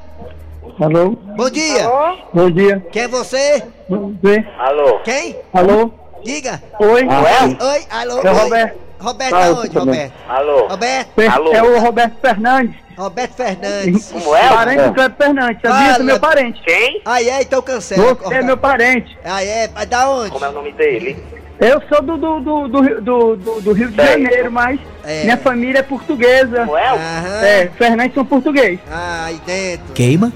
[0.79, 1.09] Alô?
[1.37, 1.91] Bom dia.
[2.33, 2.85] Bom dia.
[2.91, 3.63] Quem é você?
[3.87, 4.45] Oi.
[4.57, 4.99] Alô?
[5.03, 5.35] Quem?
[5.53, 5.91] Alô?
[6.23, 6.61] Diga.
[6.79, 7.03] Oi.
[7.07, 8.21] Oi, alô.
[8.21, 8.39] É o oi.
[8.43, 8.87] Roberto.
[8.99, 9.77] Roberto Ah, aonde.
[9.77, 10.13] Roberto?
[10.27, 10.67] Alô?
[10.67, 11.19] Roberto?
[11.31, 11.53] Alô?
[11.53, 14.11] É o Roberto Fernandes, Roberto Fernandes.
[14.11, 14.49] Como é?
[14.49, 15.61] parente do Cleber Fernandes.
[15.61, 15.91] Sabia?
[15.91, 15.99] Fala.
[15.99, 16.61] É meu parente.
[16.65, 17.01] Quem?
[17.05, 17.41] Ah, é?
[17.43, 18.15] Então cancela.
[18.15, 19.15] Você é meu parente.
[19.23, 19.69] Ah, é?
[19.73, 20.31] Mas da onde?
[20.31, 21.23] Como é o nome dele?
[21.59, 23.95] Eu sou do, do, do, do, Rio- do, do, do Rio de.
[24.03, 25.23] Janeiro, mas É.
[25.23, 26.57] minha família é portuguesa.
[26.61, 26.87] É?
[26.89, 27.45] Aham.
[27.45, 28.79] É, Fernandes são português.
[28.91, 29.93] Ah, aí dentro.
[29.93, 30.33] Queima?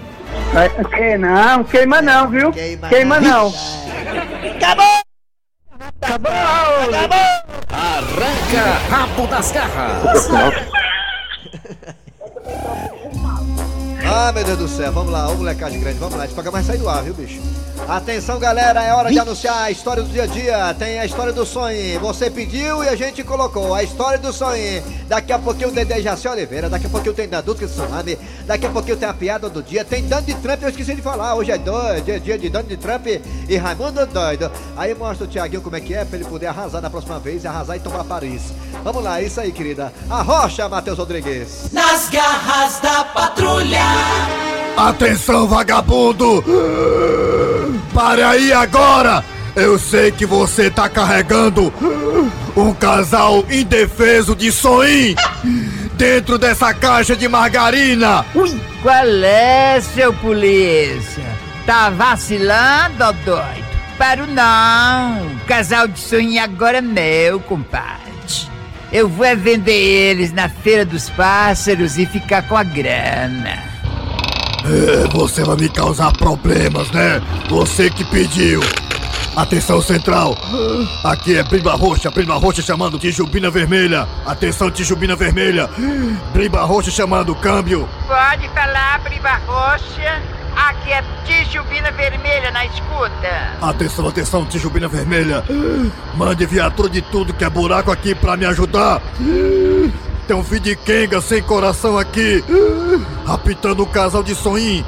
[0.55, 2.51] É, que não, queima não, viu?
[2.51, 3.51] Queima não.
[4.55, 5.01] Acabou!
[5.81, 6.31] Acabou!
[7.71, 10.70] Arranca rabo das garras.
[14.13, 16.77] Ah, meu Deus do céu, vamos lá, ô molecagem grande, vamos lá, programa vai sair
[16.77, 17.39] do ar, viu, bicho?
[17.87, 20.75] Atenção, galera, é hora de anunciar a história do dia a dia.
[20.77, 21.99] Tem a história do sonho.
[21.99, 24.83] Você pediu e a gente colocou a história do sonho.
[25.07, 28.65] Daqui a pouquinho o Dedé Jaci Oliveira, daqui a pouquinho tem Dadu que Tsunami, daqui
[28.65, 31.35] a pouquinho tem a piada do dia, tem Donald Trump, eu esqueci de falar.
[31.35, 33.07] Hoje é doido, dia, dia de Donald Trump
[33.49, 34.49] e Raimundo Doido.
[34.77, 37.43] Aí mostra o Tiaguinho como é que é, pra ele poder arrasar na próxima vez
[37.43, 38.53] e arrasar e tomar Paris.
[38.83, 39.91] Vamos lá, isso aí, querida.
[40.09, 41.71] Arrocha, Matheus Rodrigues.
[41.73, 44.00] Nas garras da patrulha.
[44.77, 46.43] Atenção, vagabundo!
[47.93, 49.23] Pare aí agora!
[49.55, 51.73] Eu sei que você tá carregando
[52.55, 55.13] um casal indefeso de soim
[55.95, 58.25] dentro dessa caixa de margarina!
[58.33, 61.25] Ui, qual é, seu polícia?
[61.65, 63.71] Tá vacilando, ó doido?
[63.97, 65.29] Paro não.
[65.45, 68.01] Casal de sonho agora é meu, compadre.
[68.91, 73.63] Eu vou é vender eles na Feira dos Pássaros e ficar com a grana.
[74.65, 77.21] É, você vai me causar problemas, né?
[77.49, 78.61] Você que pediu.
[79.35, 80.37] Atenção central.
[81.03, 84.07] Aqui é Briba Roxa, Briba Roxa chamando Tijubina Vermelha.
[84.25, 85.69] Atenção Tijubina Vermelha.
[86.33, 87.87] Briba Roxa chamando câmbio.
[88.07, 90.21] Pode falar, Briba Roxa.
[90.55, 93.53] Aqui é Tijubina Vermelha na escuta.
[93.61, 95.43] Atenção, atenção, Tijubina Vermelha.
[96.13, 99.01] Mande viatura de tudo que é buraco aqui pra me ajudar.
[100.31, 102.41] Tem um filho de Kenga sem coração aqui.
[103.27, 104.81] Rapitando um casal de sonim.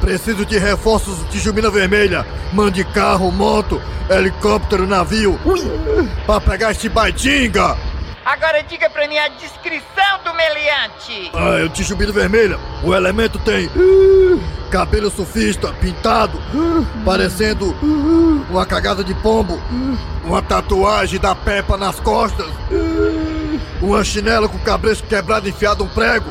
[0.00, 2.26] Preciso de reforços Tijubina Vermelha.
[2.54, 5.38] Mande carro, moto, helicóptero, navio.
[6.24, 7.76] Pra pegar este baitinga.
[8.24, 11.32] Agora diga pra mim a descrição do meliante.
[11.34, 12.58] Ah, é o Tijubina Vermelha.
[12.82, 13.68] O elemento tem
[14.70, 16.38] cabelo surfista, pintado,
[17.04, 17.74] parecendo
[18.50, 19.60] uma cagada de pombo,
[20.24, 22.46] uma tatuagem da Peppa nas costas,
[23.80, 26.30] uma chinela com cabresto quebrado enfiado um prego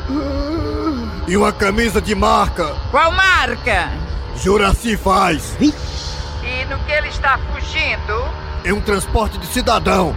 [1.26, 2.74] e uma camisa de marca.
[2.90, 3.90] Qual marca?
[4.36, 5.56] Juraci faz.
[5.60, 8.24] E no que ele está fugindo?
[8.64, 10.16] É um transporte de cidadão,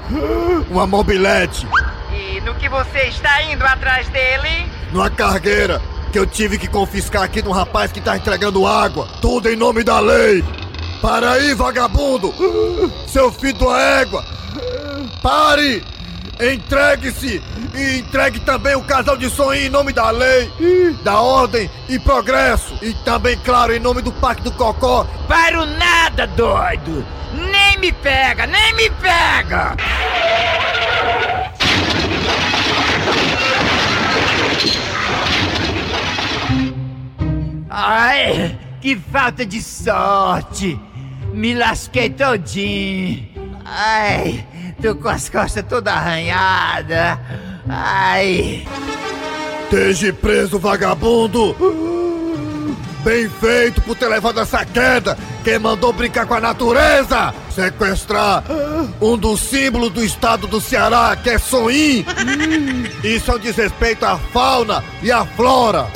[0.69, 1.67] uma mobilete,
[2.11, 4.69] E no que você está indo atrás dele?
[4.91, 5.81] numa cargueira.
[6.11, 9.07] que eu tive que confiscar aqui de um rapaz que tá entregando água.
[9.21, 10.43] Tudo em nome da lei.
[11.01, 12.33] Para aí, vagabundo!
[13.07, 14.25] Seu filho da égua!
[15.21, 15.81] Pare!
[16.41, 17.39] Entregue-se!
[17.75, 20.51] E entregue também o casal de sonho em nome da lei,
[21.03, 22.73] da ordem e progresso.
[22.81, 25.05] E também, claro, em nome do Parque do Cocó.
[25.27, 27.05] Paro nada, doido!
[27.31, 29.77] Nem me pega, nem me pega!
[37.69, 40.79] Ai, que falta de sorte!
[41.33, 43.30] Me lasquei todinho!
[43.65, 44.45] Ai,
[44.81, 47.19] tô com as costas toda arranhada!
[47.69, 48.65] Ai!
[49.63, 51.55] Esteja preso, vagabundo!
[53.03, 55.17] Bem feito por ter levado essa queda!
[55.43, 57.33] Quem mandou brincar com a natureza?
[57.49, 58.43] Sequestrar
[59.01, 62.05] um dos símbolos do estado do Ceará, que é Soim!
[63.03, 65.87] Isso é um desrespeito à fauna e à flora!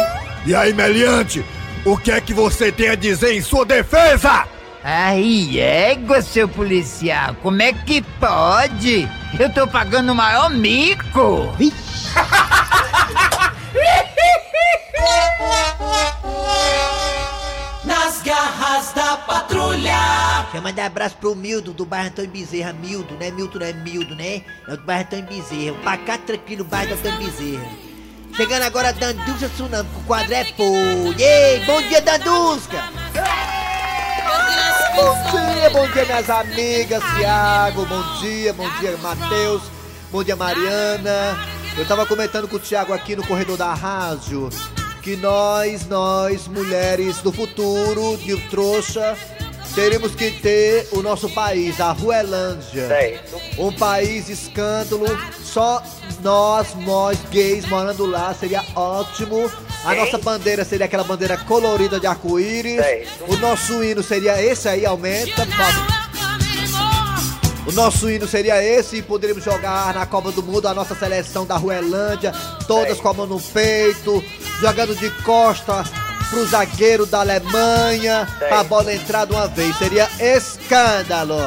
[0.45, 1.43] E aí, Meliante,
[1.83, 4.47] o que é que você tem a dizer em sua defesa?
[4.87, 9.09] Ai, égua, seu policial, como é que pode?
[9.39, 11.51] Eu tô pagando o maior mico!
[17.83, 20.45] Nas garras da patrulha.
[20.51, 22.71] Quer mandar abraço pro Mildo do bairro Antônio Bezerra.
[22.71, 23.31] Mildo, né?
[23.31, 24.43] Mildo não é Mildo, né?
[24.67, 25.71] É o do bairro Antônio Bezerra.
[25.71, 27.65] O pacato tranquilo, bairro do Antônio Bezerra.
[28.35, 30.45] Chegando agora, Dandusca Tsunami, com o quadro é.
[31.17, 32.83] Ei, bom dia, Dandusca!
[34.95, 39.63] Bom dia, bom dia, minhas amigas, Thiago, bom dia, bom dia, Matheus,
[40.11, 41.37] bom dia, Mariana.
[41.77, 44.49] Eu tava comentando com o Thiago aqui no corredor da rádio
[45.01, 49.15] que nós, nós, mulheres do futuro, de trouxa,
[49.75, 52.87] teremos que ter o nosso país, a Ruelândia.
[53.57, 55.05] Um país escândalo,
[55.43, 55.83] só
[56.23, 59.51] nós, nós gays morando lá, seria ótimo.
[59.85, 62.81] A nossa bandeira seria aquela bandeira colorida de arco-íris.
[63.27, 65.45] O nosso hino seria esse aí, aumenta.
[65.45, 66.05] por favor.
[67.67, 71.45] O nosso hino seria esse e poderíamos jogar na Copa do Mundo a nossa seleção
[71.45, 72.31] da Ruelândia,
[72.67, 74.23] todas com a mão no peito,
[74.59, 75.83] jogando de costa
[76.29, 79.75] pro zagueiro da Alemanha, pra bola entrar de uma vez.
[79.77, 81.37] Seria escândalo.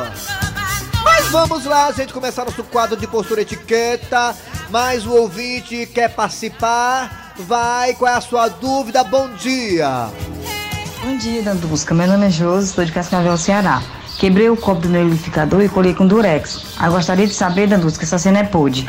[1.05, 4.35] Mas vamos lá, a gente começar nosso quadro de postura etiqueta.
[4.71, 7.28] Mas o ouvinte quer participar?
[7.39, 9.05] Vai, qual é a sua dúvida?
[9.05, 10.09] Bom dia.
[11.01, 11.95] Bom dia, Dandusca.
[11.95, 13.81] Meu nome é Josi, sou de Cascavel, Ceará.
[14.19, 16.75] Quebrei o copo do meu liquidificador e colei com durex.
[16.77, 18.85] Ah, gostaria de saber, Dandusca, se a cena é podre.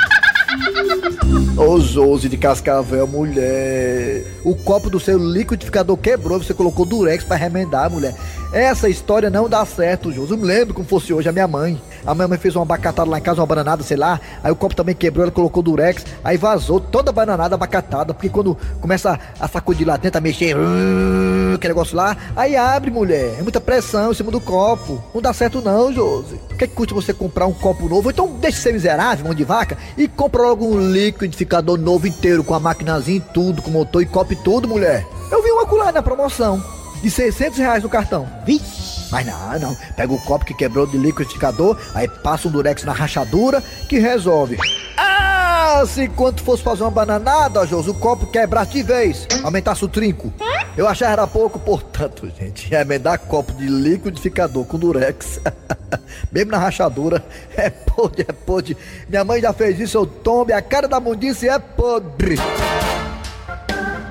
[1.56, 4.26] Ô Josi de Cascavel, mulher.
[4.44, 8.16] O copo do seu liquidificador quebrou, você colocou durex pra remendar, mulher.
[8.52, 10.32] Essa história não dá certo, Josi.
[10.32, 11.80] Eu me lembro como fosse hoje a minha mãe.
[12.04, 14.20] A minha mãe fez uma abacatada lá em casa, uma bananada, sei lá.
[14.44, 16.04] Aí o copo também quebrou, ela colocou durex.
[16.24, 18.12] Aí vazou toda a bananada abacatada.
[18.12, 22.90] Porque quando começa a sacudir lá dentro, a mexer, hum, aquele negócio lá, aí abre,
[22.90, 23.36] mulher.
[23.38, 25.04] É muita pressão em cima do copo.
[25.14, 26.40] Não dá certo não, Josi.
[26.52, 28.10] O que, é que custa você comprar um copo novo?
[28.10, 32.44] Então deixa de ser miserável, mão de vaca, e compra logo um liquidificador novo inteiro,
[32.44, 35.06] com a maquinazinha e tudo, com motor e copo e tudo, mulher.
[35.32, 36.79] Eu vi uma acolá na promoção.
[37.02, 38.28] De 600 reais no cartão.
[38.46, 38.90] Vixe!
[39.12, 39.78] Mas não, não.
[39.96, 44.58] Pega o copo que quebrou de liquidificador, aí passa um durex na rachadura que resolve.
[44.98, 49.88] Ah, se quando fosse fazer uma bananada, Josi, o copo quebrasse de vez, aumentasse o
[49.88, 50.34] trinco.
[50.78, 55.40] Eu achava era pouco, portanto, gente, emendar copo de liquidificador com durex,
[56.32, 57.24] mesmo na rachadura,
[57.56, 58.78] é podre, é podre.
[59.10, 62.36] Minha mãe já fez isso, eu tombe, a cara da mundice é podre.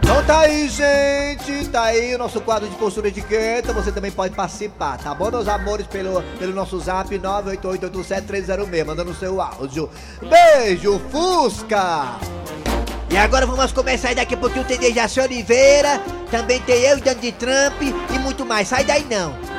[0.08, 1.68] Então tá aí, gente.
[1.68, 3.74] Tá aí o nosso quadro de postura de etiqueta.
[3.74, 5.86] Você também pode participar, tá bom, meus amores?
[5.86, 9.90] Pelo, pelo nosso zap 98887-306, mandando o seu áudio.
[10.22, 12.16] Beijo, Fusca!
[13.10, 14.64] E agora vamos começar daqui a pouquinho.
[14.64, 18.68] Tem Dejaci Oliveira, também tem eu, Donald Trump e muito mais.
[18.68, 19.57] Sai daí não.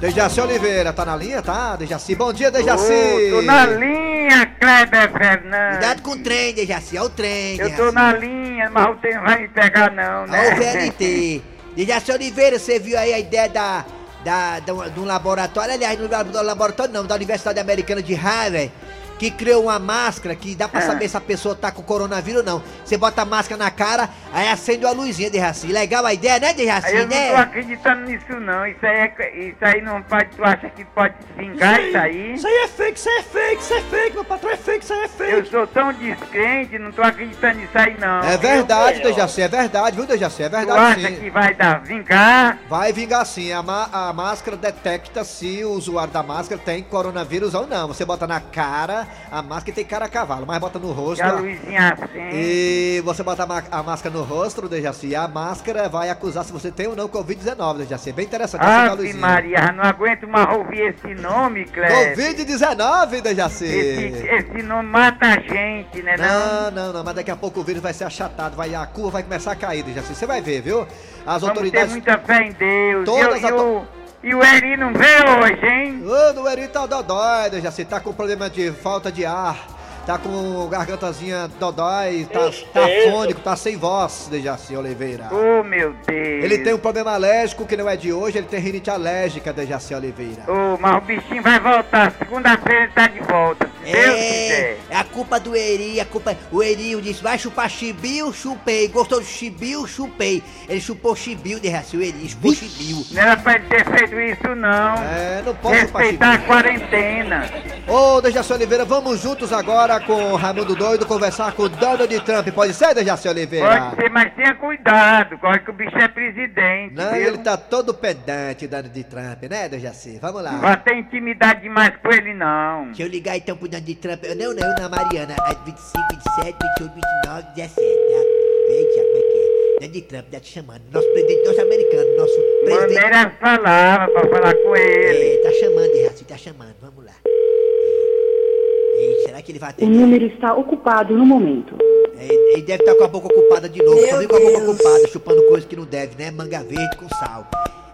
[0.00, 1.74] Dejaci Oliveira, tá na linha, tá?
[1.74, 2.92] Dejaci, bom dia, Dejaci.
[3.30, 5.78] Tô, tô na linha, Kleber Fernandes.
[5.78, 7.58] Cuidado com o trem, Dejaci, olha o trem.
[7.58, 10.38] Eu tô na linha, mas o trem vai me pegar não, né?
[10.38, 11.42] Olha o VLT.
[11.74, 13.86] Dejaci Oliveira, você viu aí a ideia da,
[14.22, 18.70] da, de um laboratório, aliás, não do laboratório não, da Universidade Americana de Harvard,
[19.18, 20.82] que criou uma máscara que dá pra Ah.
[20.82, 22.62] saber se a pessoa tá com coronavírus ou não.
[22.84, 25.68] Você bota a máscara na cara, aí acende uma luzinha de Raci.
[25.68, 27.34] Legal a ideia, né, de Raci, eu não tô né?
[27.36, 28.66] acreditando nisso não.
[28.66, 30.26] Isso aí, é, isso aí não pode.
[30.36, 32.34] Tu acha que pode vingar isso aí?
[32.34, 34.84] Isso aí é fake, isso aí é fake, isso é fake, meu patrão é fake,
[34.84, 35.32] isso aí é fake.
[35.32, 38.20] Eu sou tão descrente, não tô acreditando nisso aí não.
[38.20, 40.42] É verdade, Dejaci, é verdade, viu, Dejaci?
[40.42, 41.16] É Tu verdade acha sim.
[41.16, 42.58] que vai dar vingar?
[42.68, 43.52] Vai vingar sim.
[43.52, 43.58] A,
[43.92, 47.88] a máscara detecta se o usuário da máscara tem coronavírus ou não.
[47.88, 51.20] Você bota na cara, a máscara tem cara a cavalo, mas bota no rosto.
[51.20, 52.28] E a a- luzinha assim.
[52.32, 56.70] E você bota a, a máscara no rosto, Dejaci, a máscara vai acusar se você
[56.70, 58.10] tem ou não Covid-19, Dejaci.
[58.10, 58.60] É bem interessante.
[58.62, 59.20] acende a Ave luzinha.
[59.20, 62.16] Maria, não aguento mais ouvir esse nome, Cléber.
[62.16, 63.64] Covid-19, Dejaci.
[63.66, 66.26] Esse, esse nome mata a gente, né não?
[66.26, 69.12] Não, não, não, mas daqui a pouco o vírus vai ser achatado, vai, a curva
[69.12, 70.14] vai começar a cair, Dejaci.
[70.14, 70.82] Você vai ver, viu?
[70.82, 70.86] As
[71.24, 71.92] Vamos ter autoridades.
[71.92, 73.04] muita fé em Deus.
[73.04, 76.02] Todas e, o- as e, o, o Eri não veio hoje, hein?
[76.04, 77.84] Ô, no Eri tá dodói, Dejaci.
[77.84, 79.76] Tá com problema de falta de ar.
[80.06, 85.28] Tá com gargantazinha dodói, tá, tá fônico, tá sem voz, Dejaci Oliveira.
[85.32, 86.44] Oh, meu Deus.
[86.44, 89.92] Ele tem um problema alérgico que não é de hoje, ele tem rinite alérgica, Dejaci
[89.96, 90.44] Oliveira.
[90.46, 92.12] Oh, mas o bichinho vai voltar.
[92.12, 94.16] Segunda-feira ele tá de volta, se Deus.
[94.16, 96.36] É, é a culpa do Eri, a culpa.
[96.50, 98.88] O Eri disse: vai chupar chibio, chupei.
[98.88, 100.42] Gostou do chibio, chupei.
[100.68, 103.04] Ele chupou chibio de raça, o Eri chupou chibio.
[103.12, 104.94] Não era pra ele ter feito isso, não.
[104.94, 107.50] É, não pode Respeitar a quarentena.
[107.86, 112.48] Ô, Dejaci Oliveira, vamos juntos agora com o Raimundo Doido conversar com o Donald Trump.
[112.48, 113.66] Pode ser, Dejaci Oliveira?
[113.66, 115.38] Pode ser, mas tenha cuidado.
[115.38, 116.94] Corre que o bicho é presidente.
[116.94, 117.22] Não, viu?
[117.22, 120.18] ele tá todo pedante, Donald Trump, né, Dejaci?
[120.20, 120.52] Vamos lá.
[120.52, 122.86] Não vai ter intimidade demais com ele, não.
[122.86, 124.24] Deixa eu ligar então pro Donald Trump.
[124.36, 125.34] Não, não, na Mariana.
[125.48, 127.80] É 25, 27, 28, 29, 17.
[127.80, 128.24] Né?
[128.68, 129.46] Veja como é que é.
[129.80, 130.82] Donald Trump tá te chamando.
[130.92, 132.34] Nosso presidente norte-americano, nosso
[132.64, 132.80] presidente.
[132.80, 135.34] Mandei as palavras pra falar com ele.
[135.34, 136.74] É, tá chamando, Dejaci, tá chamando.
[136.80, 137.12] Vamos lá.
[137.24, 138.98] É.
[138.98, 139.94] Ei, será que ele vai O atender?
[139.94, 141.76] número está ocupado no momento.
[142.18, 144.00] É, ele deve estar com a boca ocupada de novo.
[144.08, 146.30] Só vive com a boca ocupada, chupando coisa que não deve, né?
[146.30, 147.46] Manga verde com sal.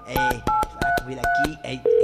[0.07, 0.41] É, eu
[0.81, 1.59] falar com ele aqui.
[1.65, 2.02] É,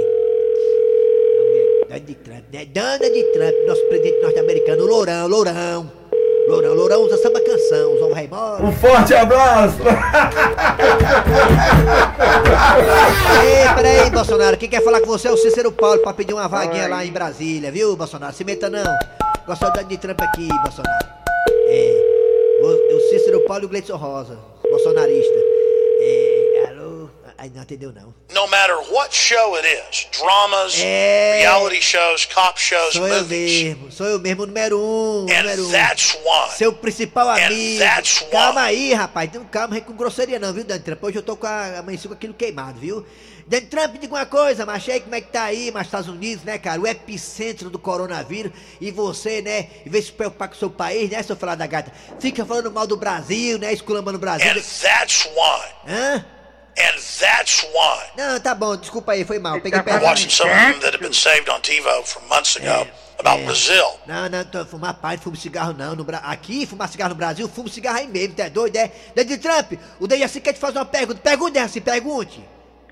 [1.89, 2.65] ver, Donald Trump, né?
[2.65, 5.91] Donald Trump, nosso presidente norte-americano, Lourão, Lourão.
[6.47, 8.63] Lourão, Lourão usa samba canção, usa o vai embora.
[8.63, 9.77] Um forte abraço!
[13.43, 16.47] Ei, peraí, Bolsonaro, quem quer falar com você é o Cícero Paulo pra pedir uma
[16.47, 18.33] vaguinha lá em Brasília, viu, Bolsonaro?
[18.33, 18.83] Se meta não.
[19.45, 21.05] Gosta de Trump aqui, Bolsonaro.
[21.67, 24.37] É, o, o Cícero Paulo e o Gleison Rosa,
[24.71, 25.58] bolsonarista.
[27.39, 27.43] É?
[27.43, 28.13] Ai, não atendeu não.
[28.33, 31.39] No matter what show it is dramas, É.
[31.39, 33.63] reality shows, cop shows, Sou eu movies.
[33.63, 35.71] mesmo, sou eu mesmo, número um, número um.
[35.71, 36.55] that's why.
[36.57, 37.79] Seu principal amigo.
[37.79, 38.29] that's why.
[38.29, 41.03] Calma aí, rapaz, não calma aí com grosseria não, viu, Dan Trump?
[41.03, 43.05] Hoje eu tô com a amanheci com aquilo queimado, viu?
[43.47, 46.43] Dan Trump, diga uma coisa, mas aí como é que tá aí, mas Estados Unidos,
[46.43, 46.79] né, cara?
[46.79, 48.51] O epicentro do coronavírus.
[48.79, 51.55] E você, né, em vez de se preocupar com o seu país, né, seu falar
[51.55, 54.47] da gata, fica falando mal do Brasil, né, esculambando o Brasil.
[54.51, 55.91] And that's why.
[55.91, 56.25] Hã?
[56.81, 58.09] And that's why.
[58.15, 60.05] Não, tá bom, desculpa aí, foi mal, peguei I'm pesado.
[60.05, 62.87] watching some of them that have been saved on TiVo from months ago
[63.19, 63.99] about Brazil.
[64.07, 65.93] Não, não, tô fumar paz, não fumo cigarro não.
[65.93, 66.19] No Bra...
[66.19, 68.89] Aqui, fumar cigarro no Brasil, fumo cigarro aí mesmo, tá doido, é?
[69.13, 71.19] Donald Trump, o Dejaci quer te fazer uma pergunta.
[71.19, 72.41] Pergunta, Dejaci, pergunte.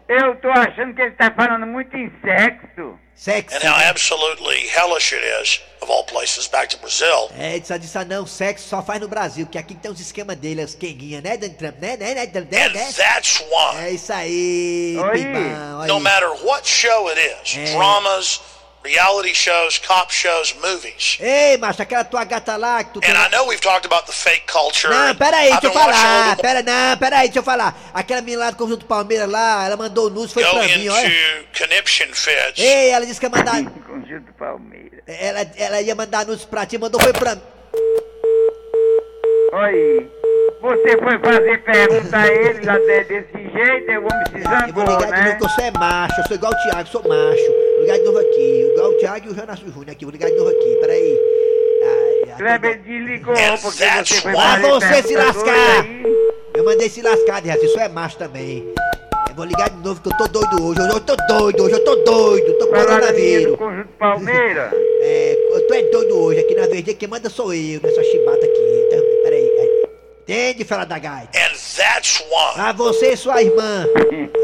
[0.09, 2.99] Eu tô achando que ele tá falando muito em sexo.
[3.17, 3.55] Sexo.
[3.55, 7.31] And how absolutely hellish it is, of all places, back to Brazil.
[7.37, 10.35] É, disse, disse, ah, não, sexo só faz no Brasil, que aqui tem uns esquemas
[10.37, 11.79] dele, as quenguinhas, né, Donald Trump?
[11.79, 12.93] Né, né, né, né, né, né?
[12.93, 13.85] That's why.
[13.85, 15.99] É isso aí, Pibão, No aí.
[16.01, 17.73] matter what show it is, É.
[17.75, 18.39] dramas,
[18.83, 21.17] reality shows, cop shows, movies.
[21.19, 22.99] Ei, macho, aquela tua gata lá que tu.
[23.03, 24.89] And I know we've talked about the fake culture.
[24.93, 27.75] Não, pera aí, deixa eu falar, little pera, não, pera aí, deixa eu falar.
[27.93, 31.11] Aquela menina lá do Conjunto Palmeiras lá, ela mandou nudes, foi go pra mim, olha.
[31.57, 32.59] conniption fits.
[32.59, 33.63] Ei, ela disse que ia mandar...
[33.85, 34.99] Conjunto Palmeiras.
[35.05, 37.41] Ela, ela ia mandar nudes pra ti, mandou foi pra mim.
[39.53, 40.11] Oi.
[40.59, 44.83] Você foi fazer pergunta a ele lá de- desse jeito, eu vou me Eu vou
[44.83, 45.35] ligar de novo né?
[45.35, 47.76] que você é macho, eu sou igual o Thiago, sou macho.
[47.87, 50.29] Vou ligar de novo aqui, igual o Thiago e o Renato Júnior aqui, vou ligar
[50.29, 51.19] de novo aqui, peraí.
[52.37, 55.85] Kleber desligou porque você foi Ah, fazer você se lascar!
[56.53, 58.73] Eu mandei se lascar, Dejaci, isso é macho também.
[59.29, 61.73] Eu vou ligar de novo que eu tô doido hoje, hoje eu tô doido, hoje
[61.75, 63.51] eu tô doido, tô com coronavírus.
[63.51, 64.73] do Conjunto Palmeiras.
[64.99, 68.45] É, eu tô é doido hoje, aqui na verdade quem manda sou eu, nessa chibata
[68.45, 68.86] aqui.
[70.27, 71.39] Entende, fela da gaita?
[71.39, 72.53] And that's why.
[72.57, 73.85] Ah, você e sua irmã.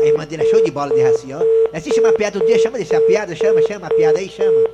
[0.02, 1.42] A irmã dele é show de bola de raci, ó.
[1.76, 4.30] Assim chama a piada do dia, chama desse a piada, chama, chama a piada aí,
[4.30, 4.70] chama.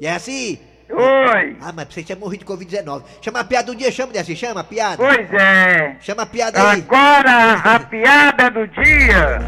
[0.00, 0.58] E é assim?
[0.90, 1.56] Oi.
[1.60, 3.04] Ah, mas você tinha morrido de Covid-19.
[3.22, 4.96] Chama a piada do dia, chama desse, chama a piada.
[4.96, 5.96] Pois é.
[6.00, 6.80] Chama a piada aí.
[6.80, 9.38] Agora a piada do dia.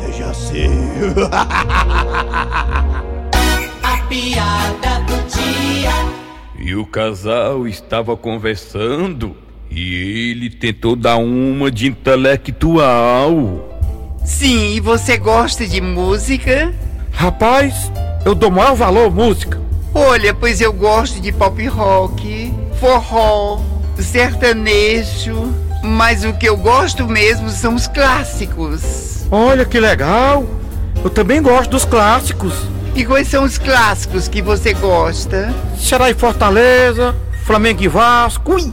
[0.00, 0.68] Dejaci.
[3.82, 5.11] A piada
[6.64, 9.36] E o casal estava conversando
[9.68, 13.68] e ele tentou dar uma de intelectual.
[14.24, 16.72] Sim, e você gosta de música?
[17.10, 17.90] Rapaz,
[18.24, 19.60] eu dou maior valor à música.
[19.92, 23.60] Olha, pois eu gosto de pop rock, forró,
[23.98, 29.26] sertanejo, mas o que eu gosto mesmo são os clássicos.
[29.32, 30.46] Olha que legal!
[31.02, 32.54] Eu também gosto dos clássicos.
[32.94, 35.52] E quais são os clássicos que você gosta?
[35.78, 37.14] Será em Fortaleza,
[37.46, 38.52] Flamengo e Vasco.
[38.52, 38.72] Ui.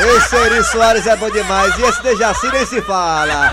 [0.00, 1.78] Esse Eri Soares é bom demais.
[1.78, 3.50] E esse Dejaci nem se fala.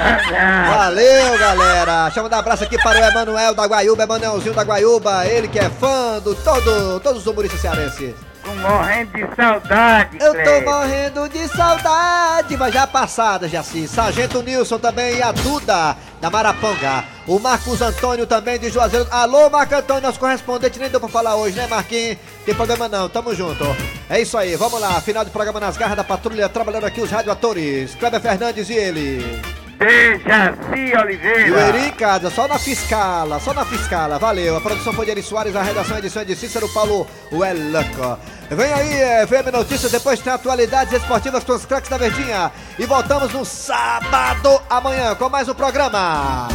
[0.68, 2.10] Valeu, galera.
[2.10, 5.28] Chama um abraço aqui para o Emanuel da Guaiúba, Emanuelzinho da Guaiúba.
[5.28, 8.16] Ele que é fã do todo, todos os humoristas cearenses.
[8.44, 13.88] Tô morrendo de saudade, Eu tô morrendo de saudade, mas já passada, Jaci.
[13.88, 17.04] Sargento Nilson também e a Duda da Maraponga.
[17.30, 19.06] O Marcos Antônio também de Juazeiro.
[19.12, 20.80] Alô, Marco Antônio, nosso correspondente.
[20.80, 22.18] Nem deu pra falar hoje, né, Marquinhos?
[22.44, 23.64] Tem problema não, tamo junto.
[24.10, 25.00] É isso aí, vamos lá.
[25.00, 27.94] Final do programa nas garras da patrulha, trabalhando aqui os radioatores.
[27.94, 29.42] Kleber Fernandes e ele.
[29.78, 31.68] Dejaci E o Oliveira.
[31.68, 34.58] Eri em casa, só na fiscala, só na fiscala, valeu.
[34.58, 38.18] A produção foi de Eri Soares, a redação e edição é de Cícero Paulo Welleco.
[38.50, 42.52] Vem aí, é, VM Notícias, depois tem atualidades esportivas com os craques da Verdinha.
[42.80, 46.48] E voltamos no sábado amanhã com mais um programa.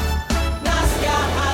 [1.04, 1.53] Yeah.